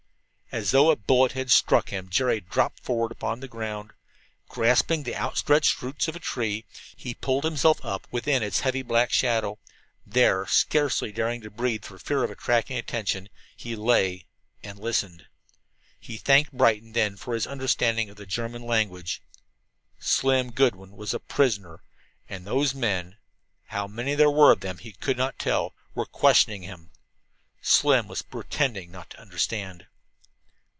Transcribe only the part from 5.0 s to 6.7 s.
the outstretched roots of a tree,